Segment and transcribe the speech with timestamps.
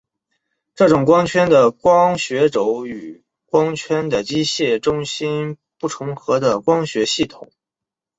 [0.73, 7.51] 这种光圈的光学轴与光圈的机械中心不重合的光学系统。